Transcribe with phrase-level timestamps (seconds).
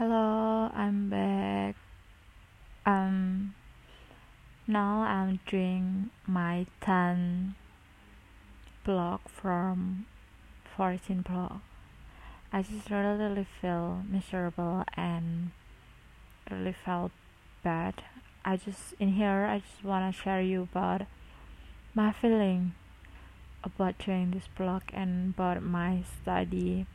[0.00, 1.76] Hello, I'm back.
[2.86, 3.54] Um,
[4.66, 7.54] now I'm doing my 10
[8.82, 10.06] blog from
[10.74, 11.60] 14 blog.
[12.50, 15.50] I just really, really feel miserable and
[16.50, 17.12] really felt
[17.62, 18.02] bad.
[18.42, 21.02] I just in here I just wanna share you about
[21.94, 22.72] my feeling
[23.62, 26.86] about doing this blog and about my study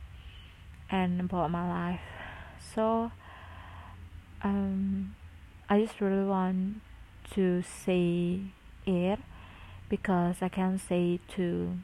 [0.90, 2.15] and about my life.
[2.74, 3.12] So
[4.42, 5.14] um
[5.70, 6.82] I just really want
[7.34, 8.40] to say
[8.86, 9.18] it
[9.90, 11.78] because I can't say to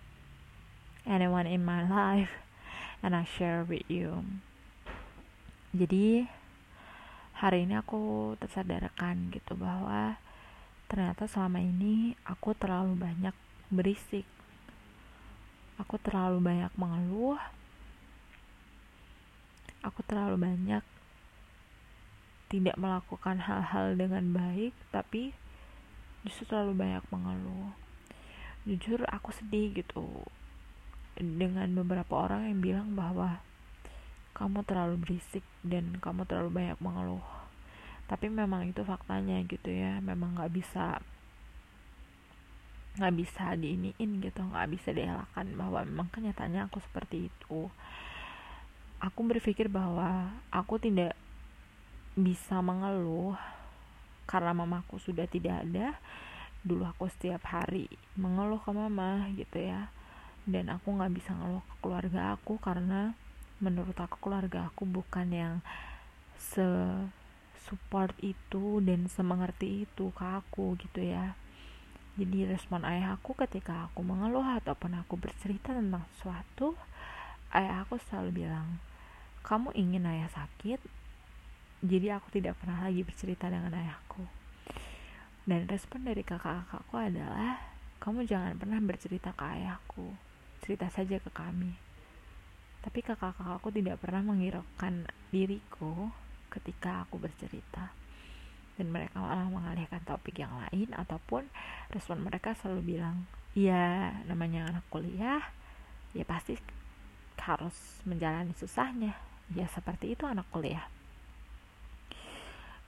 [1.06, 2.30] anyone in my life
[3.02, 4.22] and I share with you.
[5.74, 6.28] Jadi
[7.42, 10.20] hari ini aku tersadarkan gitu bahwa
[10.86, 13.34] ternyata selama ini aku terlalu banyak
[13.72, 14.28] berisik.
[15.80, 17.40] Aku terlalu banyak mengeluh.
[19.82, 20.84] Aku terlalu banyak
[22.48, 25.32] tidak melakukan hal-hal dengan baik, tapi
[26.22, 27.72] justru terlalu banyak mengeluh.
[28.68, 30.22] Jujur aku sedih gitu
[31.18, 33.42] dengan beberapa orang yang bilang bahwa
[34.32, 37.42] kamu terlalu berisik dan kamu terlalu banyak mengeluh
[38.08, 41.00] tapi memang itu faktanya gitu ya memang nggak bisa
[43.00, 47.72] nggak bisa diiniin gitu nggak bisa dielakkan bahwa memang kenyataannya aku seperti itu
[49.02, 51.18] aku berpikir bahwa aku tidak
[52.14, 53.34] bisa mengeluh
[54.30, 55.98] karena mamaku sudah tidak ada.
[56.62, 59.90] Dulu aku setiap hari mengeluh ke mama gitu ya.
[60.46, 63.18] Dan aku nggak bisa ngeluh ke keluarga aku karena
[63.58, 65.54] menurut aku keluarga aku bukan yang
[66.38, 66.66] se
[67.62, 71.34] support itu dan semengerti itu ke aku gitu ya.
[72.14, 76.78] Jadi respon ayah aku ketika aku mengeluh ataupun aku bercerita tentang sesuatu
[77.54, 78.82] ayah aku selalu bilang
[79.42, 80.80] kamu ingin ayah sakit
[81.82, 84.24] jadi aku tidak pernah lagi bercerita dengan ayahku
[85.46, 87.58] dan respon dari kakak-kakakku adalah
[87.98, 90.32] kamu jangan pernah bercerita ke ayahku
[90.62, 91.74] cerita saja ke kami.
[92.82, 96.10] Tapi kakak-kakakku tidak pernah menghiraukan diriku
[96.54, 97.90] ketika aku bercerita.
[98.78, 101.44] Dan mereka malah mengalihkan topik yang lain ataupun
[101.92, 105.44] respon mereka selalu bilang, "Ya, namanya anak kuliah,
[106.16, 106.56] ya pasti
[107.42, 109.18] harus menjalani susahnya."
[109.52, 110.88] Ya seperti itu anak kuliah.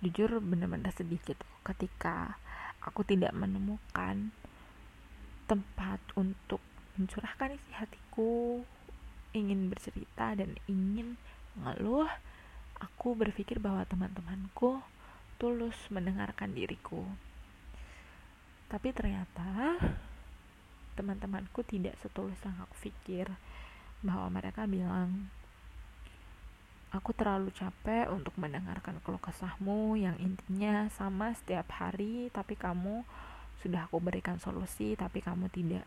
[0.01, 2.37] Jujur benar-benar sedikit ketika
[2.85, 4.33] aku tidak menemukan
[5.49, 6.61] tempat untuk
[6.97, 8.65] mencurahkan isi hatiku
[9.35, 11.19] ingin bercerita dan ingin
[11.59, 12.09] mengeluh
[12.79, 14.81] aku berpikir bahwa teman-temanku
[15.37, 17.03] tulus mendengarkan diriku
[18.71, 19.77] tapi ternyata
[20.95, 23.27] teman-temanku tidak setulus yang aku pikir
[24.07, 25.29] bahwa mereka bilang
[26.95, 33.03] aku terlalu capek untuk mendengarkan keluh kesahmu yang intinya sama setiap hari tapi kamu
[33.59, 35.83] sudah aku berikan solusi tapi kamu tidak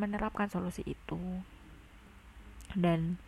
[0.00, 1.20] menerapkan solusi itu.
[2.72, 3.20] Dan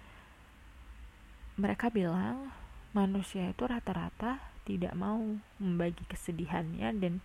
[1.60, 2.50] mereka bilang
[2.96, 5.20] manusia itu rata-rata tidak mau
[5.60, 7.20] membagi kesedihannya dan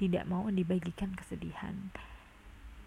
[0.00, 1.92] tidak mau dibagikan kesedihan.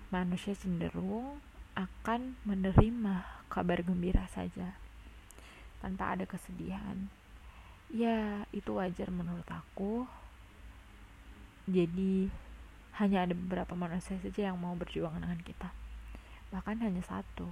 [0.10, 1.38] Manusia cenderung
[1.78, 4.83] akan menerima kabar gembira saja
[5.84, 7.12] tanpa ada kesedihan.
[7.92, 10.08] Ya itu wajar menurut aku.
[11.68, 12.32] Jadi
[12.96, 15.76] hanya ada beberapa manusia saja yang mau berjuang dengan kita.
[16.56, 17.52] Bahkan hanya satu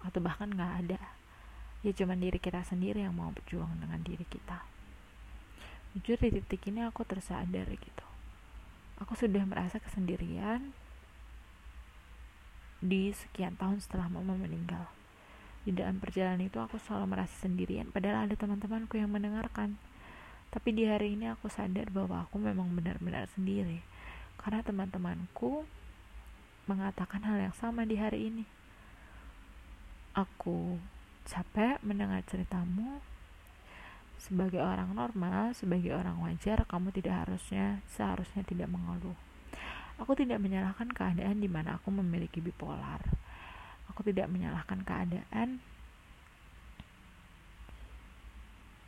[0.00, 1.02] atau bahkan nggak ada.
[1.84, 4.64] Ya cuman diri kita sendiri yang mau berjuang dengan diri kita.
[5.92, 8.06] Jujur di titik ini aku tersadar gitu.
[9.04, 10.72] Aku sudah merasa kesendirian
[12.80, 14.90] di sekian tahun setelah mama meninggal
[15.62, 19.78] di dalam perjalanan itu aku selalu merasa sendirian padahal ada teman-temanku yang mendengarkan
[20.52, 23.80] tapi di hari ini aku sadar bahwa aku memang benar-benar sendiri
[24.42, 25.62] karena teman-temanku
[26.66, 28.44] mengatakan hal yang sama di hari ini.
[30.14, 30.78] Aku
[31.26, 33.02] capek mendengar ceritamu.
[34.22, 39.18] Sebagai orang normal, sebagai orang wajar, kamu tidak harusnya seharusnya tidak mengeluh.
[39.98, 43.02] Aku tidak menyalahkan keadaan di mana aku memiliki bipolar.
[43.92, 45.60] Aku tidak menyalahkan keadaan.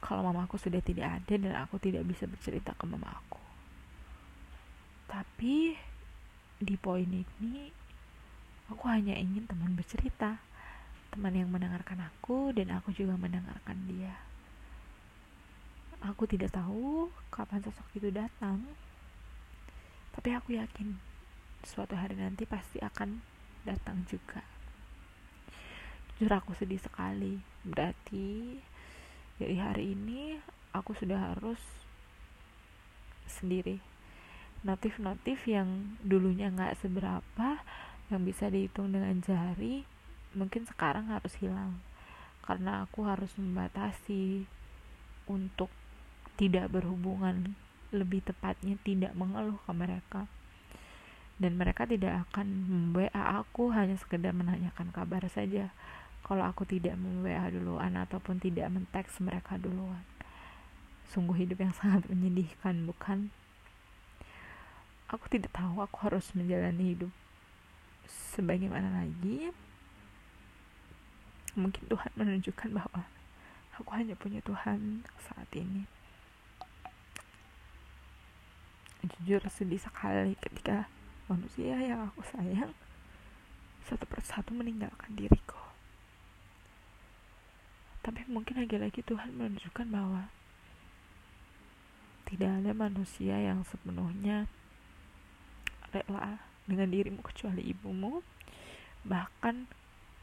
[0.01, 3.41] Kalau mamaku sudah tidak ada dan aku tidak bisa bercerita ke mama aku.
[5.05, 5.77] Tapi
[6.57, 7.69] di poin ini
[8.73, 10.41] aku hanya ingin teman bercerita.
[11.13, 14.17] Teman yang mendengarkan aku dan aku juga mendengarkan dia.
[16.01, 18.65] Aku tidak tahu kapan sosok itu datang.
[20.17, 20.97] Tapi aku yakin
[21.61, 23.21] suatu hari nanti pasti akan
[23.69, 24.54] datang juga
[26.15, 27.43] jujur aku sedih sekali.
[27.67, 28.59] Berarti
[29.43, 30.39] jadi hari ini
[30.71, 31.59] aku sudah harus
[33.27, 33.83] sendiri.
[34.63, 37.59] Notif-notif yang dulunya nggak seberapa
[38.15, 39.83] yang bisa dihitung dengan jari
[40.39, 41.83] mungkin sekarang harus hilang.
[42.47, 44.47] Karena aku harus membatasi
[45.27, 45.73] untuk
[46.39, 47.59] tidak berhubungan
[47.91, 50.31] lebih tepatnya tidak mengeluh ke mereka.
[51.35, 52.47] Dan mereka tidak akan
[52.95, 55.75] WA aku hanya sekedar menanyakan kabar saja
[56.25, 60.01] kalau aku tidak mem-WA duluan ataupun tidak men-text mereka duluan.
[61.13, 63.29] Sungguh hidup yang sangat menyedihkan bukan?
[65.13, 67.13] Aku tidak tahu aku harus menjalani hidup
[68.09, 69.53] sebagaimana lagi.
[71.61, 73.05] Mungkin Tuhan menunjukkan bahwa
[73.77, 75.85] aku hanya punya Tuhan saat ini.
[79.05, 80.89] Jujur sedih sekali ketika
[81.29, 82.73] manusia yang aku sayang
[83.85, 85.64] satu persatu meninggalkan diriku
[88.05, 90.29] tapi mungkin lagi-lagi Tuhan menunjukkan bahwa
[92.29, 94.45] tidak ada manusia yang sepenuhnya
[95.89, 96.37] rela
[96.69, 98.21] dengan dirimu kecuali ibumu.
[99.09, 99.55] Bahkan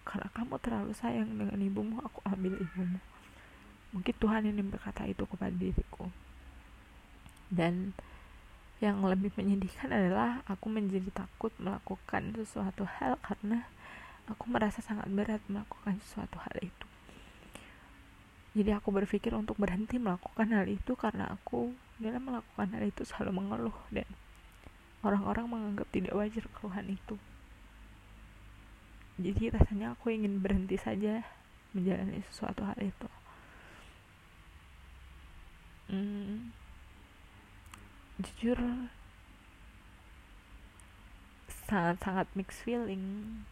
[0.06, 3.02] karena kamu terlalu sayang dengan ibumu aku ambil ibumu.
[3.98, 6.06] Mungkin Tuhan ini berkata itu kepada diriku.
[7.50, 7.98] Dan
[8.78, 13.66] yang lebih menyedihkan adalah aku menjadi takut melakukan sesuatu hal karena
[14.26, 16.91] aku merasa sangat berat melakukan sesuatu hal itu.
[18.52, 21.72] Jadi aku berpikir untuk berhenti melakukan hal itu karena aku
[22.04, 24.04] dalam melakukan hal itu selalu mengeluh dan
[25.08, 27.16] orang-orang menganggap tidak wajar keluhan itu.
[29.22, 31.24] Jadi rasanya aku ingin berhenti saja
[31.72, 33.08] menjalani sesuatu hal itu.
[35.88, 36.52] Hmm,
[38.20, 38.60] jujur
[41.72, 43.44] sangat-sangat mixed feeling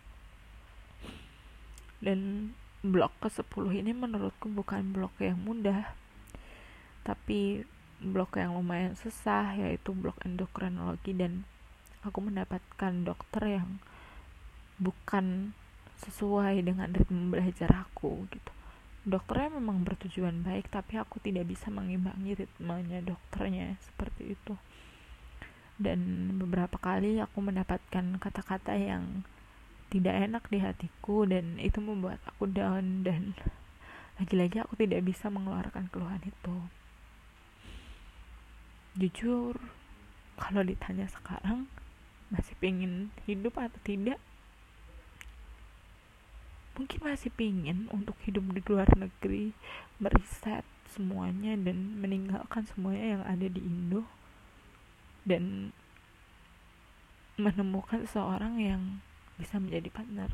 [2.03, 3.45] dan blok ke 10
[3.83, 5.91] ini menurutku bukan blok yang mudah
[7.03, 7.65] tapi
[7.99, 11.11] blok yang lumayan susah yaitu blok endokrinologi.
[11.15, 11.43] Dan
[12.03, 13.81] aku mendapatkan dokter yang
[14.79, 15.51] bukan
[15.99, 18.51] sesuai dengan ritme belajar aku gitu.
[19.03, 24.55] Dokternya memang bertujuan baik tapi aku tidak bisa mengimbangi ritmenya dokternya seperti itu.
[25.79, 29.23] Dan beberapa kali aku mendapatkan kata-kata yang
[29.89, 33.33] tidak enak di hatiku dan itu membuat aku down dan
[34.21, 36.57] lagi-lagi aku tidak bisa mengeluarkan keluhan itu.
[38.99, 39.57] Jujur
[40.37, 41.65] kalau ditanya sekarang
[42.29, 44.21] masih pengen hidup atau tidak?
[46.77, 49.51] Mungkin masih pingin untuk hidup di luar negeri
[49.99, 54.07] meriset semuanya dan meninggalkan semuanya yang ada di Indo
[55.27, 55.75] dan
[57.39, 58.83] menemukan seseorang yang
[59.39, 60.29] bisa menjadi partner.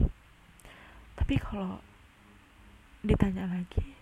[1.16, 1.80] Tapi kalau
[3.06, 3.94] ditanya lagi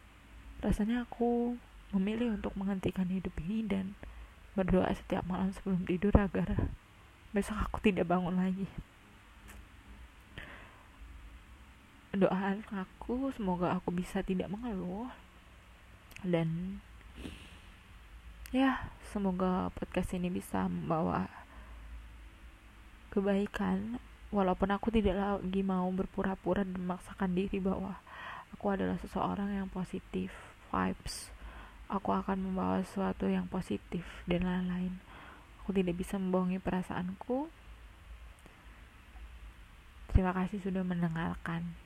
[0.64, 1.60] rasanya aku
[1.92, 4.00] memilih untuk menghentikan hidup ini dan
[4.56, 6.72] berdoa setiap malam sebelum tidur agar
[7.36, 8.66] besok aku tidak bangun lagi.
[12.16, 15.12] Doa aku semoga aku bisa tidak mengeluh.
[16.24, 16.80] Dan
[18.56, 21.28] ya semoga podcast ini bisa membawa
[23.12, 24.00] kebaikan
[24.34, 28.02] walaupun aku tidak lagi mau berpura-pura dan memaksakan diri bahwa
[28.50, 30.34] aku adalah seseorang yang positif
[30.74, 31.30] vibes
[31.94, 34.98] aku akan membawa sesuatu yang positif dan lain-lain.
[35.62, 37.48] Aku tidak bisa membohongi perasaanku.
[40.10, 41.78] Terima kasih sudah mendengarkan